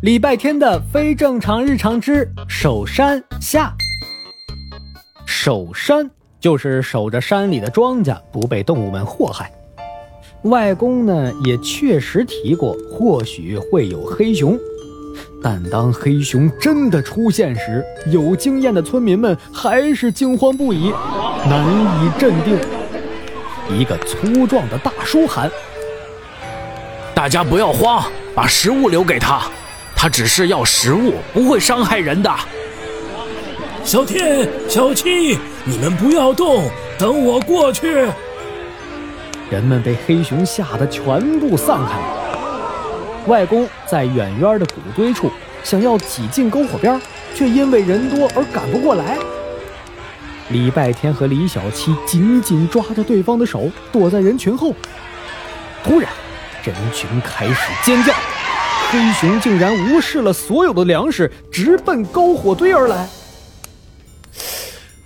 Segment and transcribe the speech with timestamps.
[0.00, 3.74] 礼拜天的非正常日常之守山下。
[5.26, 6.08] 守山
[6.38, 9.50] 就是守着山里的庄稼不被动物们祸害。
[10.42, 14.56] 外公呢也确实提过，或许会有黑熊，
[15.42, 20.92] 但当黑熊真的出现时，有经验的村民们还是惊慌不已，
[21.48, 21.66] 难
[22.04, 22.56] 以镇定。
[23.76, 25.50] 一个粗壮的大叔喊
[27.12, 29.42] ：“大家不要慌，把食物留给他。”
[30.00, 32.32] 他只是要食物，不会伤害人的。
[33.82, 38.06] 小天、小七，你们不要动，等我过去。
[39.50, 43.24] 人们被黑熊吓得全部散开了。
[43.26, 45.32] 外公在远远的谷堆处，
[45.64, 47.00] 想要挤进篝火边，
[47.34, 49.18] 却因为人多而赶不过来。
[50.50, 54.72] 礼拜天和李小七紧紧抓着对方的手，躲在人群后。
[55.82, 56.08] 突然，
[56.62, 58.14] 人群开始尖叫。
[58.90, 63.06] 黑熊竟然无视了所有的粮食，直奔篝火堆而来。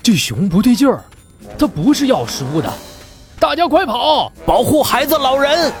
[0.00, 1.02] 这熊不对劲儿，
[1.58, 2.72] 它不是要食物的！
[3.40, 5.72] 大家快跑，保护孩子、老人！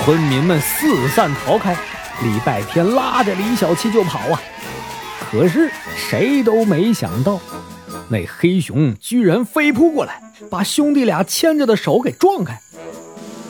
[0.00, 1.74] 村民们四散逃开，
[2.22, 4.42] 礼拜天拉着李小七就跑啊！
[5.30, 7.38] 可是谁都没想到，
[8.08, 12.60] 那黑熊居然飞扑过来，把兄弟俩牵着的手给撞开。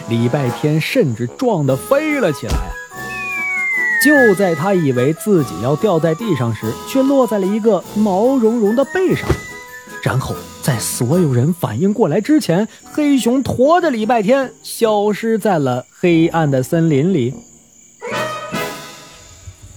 [0.08, 2.70] 礼拜天甚至撞得飞了起来啊！
[4.02, 9.28] 就在他以为自己要掉在地上时，却落在了一个毛茸茸的背上。
[10.02, 17.34] 然后在所有人反应过来之前，黑熊驮着礼拜天消失在了黑暗的森林里。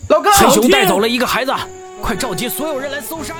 [0.07, 1.51] 老哥，黑熊带走了一个孩子，
[2.01, 3.35] 快召集所有人来搜山！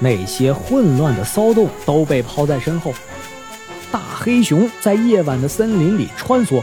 [0.00, 2.92] 那些混乱的骚动都被抛在身后。
[3.94, 6.60] 大黑熊在夜晚的森林里穿梭，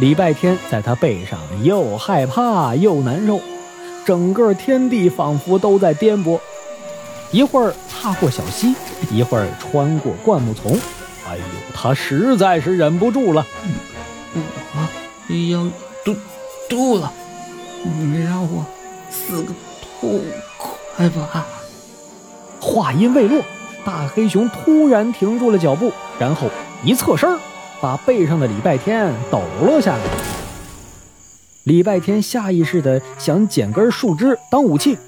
[0.00, 3.40] 礼拜天在他背上又害怕又难受，
[4.04, 6.40] 整个天地仿佛都在颠簸。
[7.30, 8.74] 一会儿踏过小溪，
[9.08, 10.72] 一会儿穿过灌木丛，
[11.28, 13.46] 哎呦，他实在是忍不住了，
[14.34, 15.64] 我要
[16.04, 16.16] 吐
[16.68, 17.12] 吐了，
[17.84, 18.66] 你让我
[19.12, 19.54] 死个
[20.00, 20.20] 痛
[20.56, 21.46] 快吧！
[22.60, 23.40] 话音未落。
[23.86, 26.48] 大黑熊突然停住了脚步，然后
[26.82, 27.38] 一侧身，
[27.80, 30.02] 把背上的礼拜天抖落下来。
[31.62, 34.98] 礼拜天下意识的想捡根树枝当武器，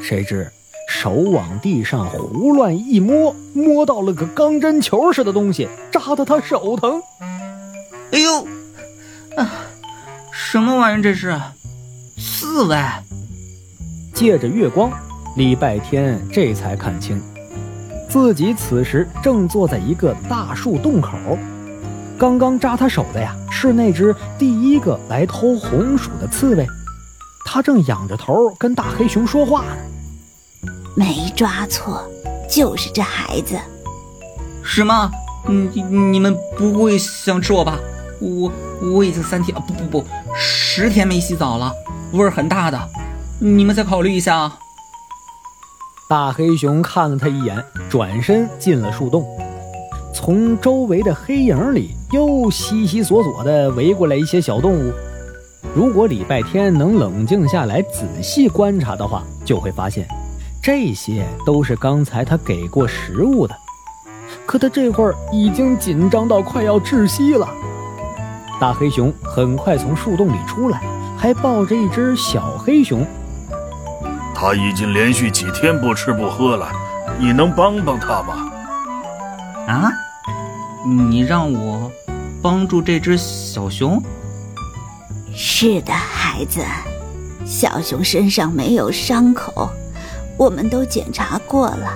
[0.00, 0.48] 谁知
[0.88, 7.02] 手往地上胡乱一摸，摸到了个钢针球似的东西，扎得他手疼。
[8.12, 8.46] 哎呦，
[9.36, 9.50] 啊，
[10.32, 11.36] 什么玩意儿这是？
[12.16, 12.76] 刺猬！
[14.14, 14.92] 借着月光，
[15.36, 17.20] 礼拜天这才看清。
[18.10, 21.16] 自己此时正坐在一个大树洞口，
[22.18, 26.66] 刚刚扎他手的呀，是那只第一个来偷红薯的刺猬，
[27.46, 29.76] 他正仰着头跟大黑熊说话呢。
[30.96, 32.04] 没抓错，
[32.50, 33.56] 就是这孩子。
[34.64, 35.08] 什么？
[35.46, 37.78] 你你们不会想吃我吧？
[38.20, 40.04] 我我已经三天啊，不不不，
[40.36, 41.72] 十天没洗澡了，
[42.12, 42.88] 味儿很大的，
[43.38, 44.58] 你们再考虑一下啊。
[46.10, 47.56] 大黑熊看了他一眼，
[47.88, 49.24] 转身进了树洞。
[50.12, 54.92] 从周围的黑影里，又悉悉索索地围过来一些小动物。
[55.72, 60.04] 如果礼拜天能冷静下来，仔细观察的话，就会发现，
[60.60, 63.54] 这些都是刚才他给过食物的。
[64.44, 67.48] 可他这会儿已经紧张到快要窒息了。
[68.60, 70.82] 大黑熊很快从树洞里出来，
[71.16, 73.06] 还抱着一只小黑熊。
[74.40, 76.72] 他已经连续几天不吃不喝了，
[77.18, 78.50] 你能帮帮他吗？
[79.68, 79.92] 啊，
[80.82, 81.92] 你让我
[82.40, 84.02] 帮助这只小熊？
[85.34, 86.62] 是的，孩子，
[87.44, 89.68] 小熊身上没有伤口，
[90.38, 91.92] 我们都检查过了，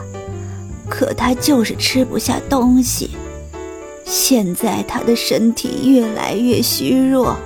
[0.86, 3.16] 可它就是吃不下东西，
[4.04, 7.38] 现在它的身体越来越虚弱。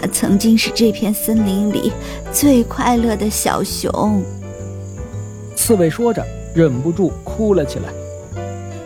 [0.00, 1.92] 它曾经是这片森林里
[2.32, 4.22] 最快乐的小熊。
[5.56, 6.24] 刺猬说着，
[6.54, 7.88] 忍不住哭了起来。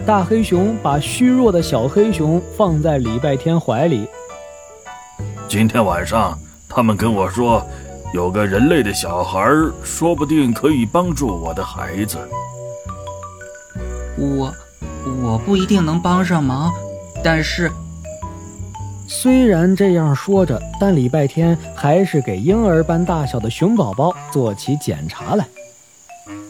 [0.07, 4.09] 大黑熊把虚弱的小黑熊放在礼拜天怀里。
[5.47, 7.63] 今天晚上，他们跟我说，
[8.15, 9.47] 有个人类的小孩，
[9.85, 12.17] 说不定可以帮助我的孩子。
[14.17, 14.51] 我，
[15.23, 16.73] 我不一定能帮上忙，
[17.23, 17.71] 但是。
[19.15, 25.47] 虽然这样说着，但礼拜天还是给婴儿般大小的熊宝宝做起检查来。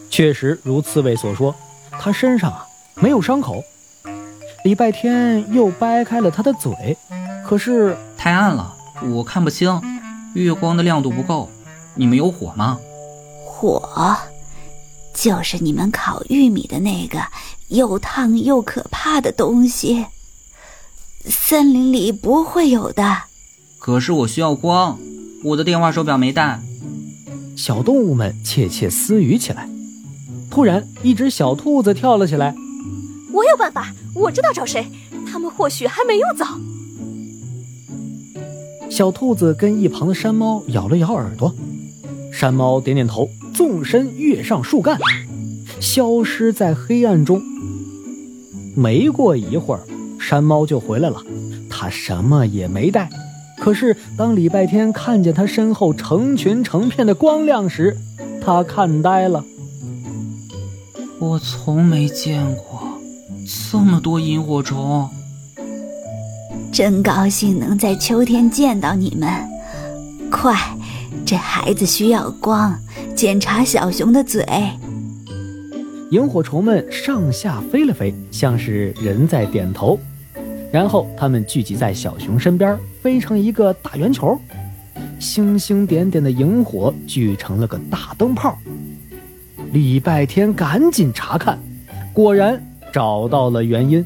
[0.09, 1.53] 确实如刺猬所说，
[1.91, 2.65] 他身上啊
[2.95, 3.61] 没有伤口。
[4.63, 6.97] 礼拜天又掰开了他的嘴，
[7.45, 8.73] 可是太暗了，
[9.11, 9.79] 我看不清，
[10.33, 11.49] 月光的亮度不够。
[11.95, 12.79] 你们有火吗？
[13.45, 14.17] 火，
[15.13, 17.19] 就是你们烤玉米的那个
[17.67, 20.05] 又烫又可怕的东西。
[21.25, 23.23] 森林里不会有的。
[23.79, 24.97] 可是我需要光，
[25.43, 26.61] 我的电话手表没带。
[27.55, 29.69] 小动物们窃窃私语起来。
[30.49, 32.55] 突然，一只小兔子跳了起来。
[33.31, 34.87] 我有办法，我知道找谁。
[35.25, 36.45] 他们或许还没有走。
[38.89, 41.53] 小兔子跟一旁的山猫咬了咬耳朵。
[42.31, 44.99] 山猫点点头，纵身跃上树干，
[45.79, 47.41] 消失在黑暗中。
[48.75, 49.83] 没过一会儿，
[50.33, 51.21] 山猫就回来了。
[51.69, 53.07] 它什么也没带。
[53.59, 57.95] 可是当礼拜天看见它身后成群成片的光亮时，
[58.43, 59.43] 它看呆了。
[61.19, 62.81] 我从没见过
[63.71, 65.07] 这么多萤火虫。
[66.71, 69.29] 真高兴能在秋天见到你们。
[70.31, 70.57] 快，
[71.23, 72.75] 这孩子需要光，
[73.15, 74.43] 检查小熊的嘴。
[76.09, 79.99] 萤火虫们上下飞了飞，像是人在点头。
[80.73, 84.35] 然后他们聚集在小熊身边，飞成一个大圆球，
[85.19, 88.57] 星星点点的萤火聚成了个大灯泡。
[89.71, 91.59] 礼拜天赶紧查看，
[92.11, 92.59] 果然
[92.91, 94.03] 找到了原因。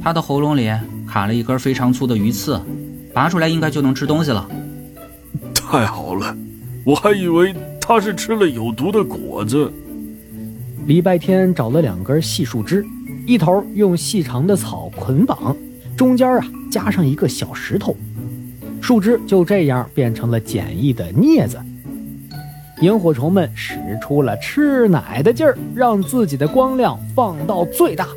[0.00, 0.70] 他的喉咙里
[1.04, 2.60] 卡了一根非常粗的鱼刺，
[3.12, 4.48] 拔出来应该就能吃东西了。
[5.52, 6.32] 太好了，
[6.84, 9.68] 我还以为他是吃了有毒的果子。
[10.86, 12.86] 礼拜天找了两根细树枝，
[13.30, 15.56] 一头用细长的草捆绑，
[15.96, 17.94] 中间啊加上一个小石头，
[18.80, 21.56] 树枝就这样变成了简易的镊子。
[22.80, 28.08] 萤火虫们使出了吃奶的劲儿，让自己的光亮放到最大。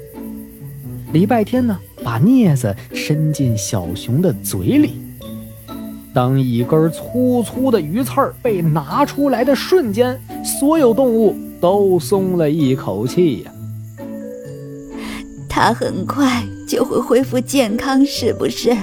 [1.12, 4.96] 礼拜天呢，把镊子伸进小熊的嘴里。
[6.12, 13.53] 当一根粗粗的鱼刺儿被拿出来的瞬间，所有动物都松了一口气呀。
[15.56, 18.76] 它很快就会恢复健康，是不是？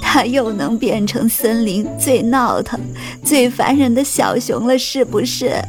[0.00, 2.80] 它又能变成森林最闹腾、
[3.22, 5.62] 最烦人的小熊了，是不是？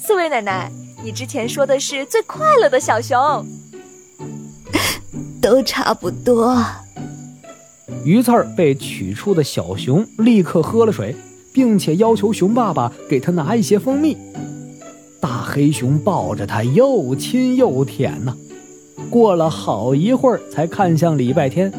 [0.00, 0.72] 刺猬奶奶，
[1.04, 3.46] 你之前说的是最快乐的小熊，
[5.42, 6.64] 都差不多。
[8.06, 11.14] 鱼刺儿被取出的小熊立刻喝了水，
[11.52, 14.16] 并且要求熊爸爸给他拿一些蜂蜜。
[15.20, 18.34] 大黑熊抱着它又亲又舔呢，
[19.12, 21.70] 过了好一会儿才看向礼拜天。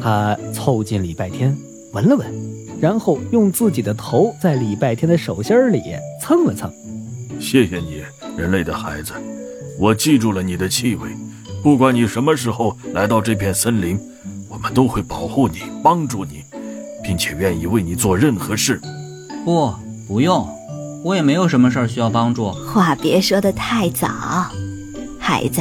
[0.00, 1.58] 他凑近礼拜天，
[1.92, 2.32] 闻了闻，
[2.80, 5.82] 然后用自己的头在礼拜天的手心里
[6.22, 6.72] 蹭了蹭。
[7.40, 8.04] 谢谢你，
[8.36, 9.14] 人类的孩子，
[9.80, 11.10] 我记住了你的气味。
[11.60, 13.98] 不管你什么时候来到这片森林，
[14.48, 16.44] 我们都会保护你、帮助你，
[17.02, 18.80] 并且愿意为你做任何事。
[19.44, 19.74] 不，
[20.06, 20.48] 不用，
[21.02, 22.52] 我也没有什么事儿需要帮助。
[22.52, 24.08] 话别说的太早，
[25.18, 25.60] 孩子，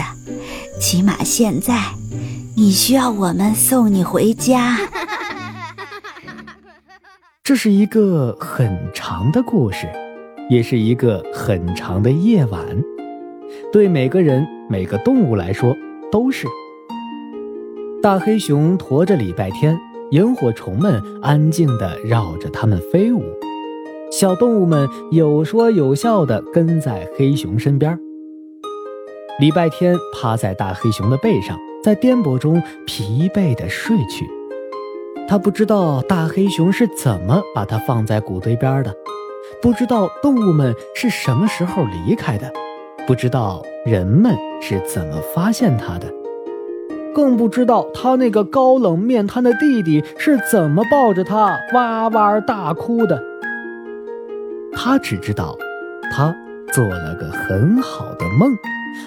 [0.79, 1.75] 起码现在。
[2.55, 4.77] 你需要我们送你回家。
[7.43, 9.87] 这是一个很长的故事，
[10.49, 12.61] 也是一个很长的夜晚，
[13.71, 15.75] 对每个人、每个动物来说
[16.11, 16.47] 都是。
[18.01, 19.79] 大黑熊驮着礼拜天，
[20.11, 23.23] 萤火虫们安静地绕着它们飞舞，
[24.11, 27.97] 小动物们有说有笑地跟在黑熊身边。
[29.39, 31.57] 礼拜天趴在大黑熊的背上。
[31.83, 34.27] 在颠簸中疲惫地睡去，
[35.29, 38.93] 他不知道大黑熊是怎么把它放在谷堆边的，
[39.61, 42.51] 不知道动物们是什么时候离开的，
[43.05, 46.11] 不知道人们是怎么发现它的，
[47.13, 53.23] 更不知道他那个高冷面瘫的弟弟是怎么抱着他哇哇大哭的。
[54.73, 55.55] 他只知道，
[56.11, 56.35] 他
[56.73, 58.49] 做了个很好的梦。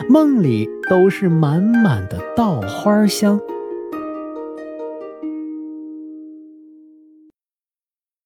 [0.09, 3.41] 梦里都是满满的稻花香。